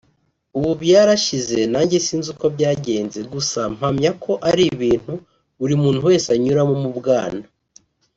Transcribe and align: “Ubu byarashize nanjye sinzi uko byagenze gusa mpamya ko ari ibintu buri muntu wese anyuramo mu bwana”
“Ubu 0.57 0.71
byarashize 0.81 1.57
nanjye 1.73 1.97
sinzi 2.05 2.27
uko 2.33 2.45
byagenze 2.55 3.19
gusa 3.33 3.59
mpamya 3.75 4.11
ko 4.23 4.31
ari 4.49 4.63
ibintu 4.73 5.13
buri 5.59 5.75
muntu 5.83 5.99
wese 6.07 6.27
anyuramo 6.35 6.75
mu 6.83 6.91
bwana” 6.97 7.43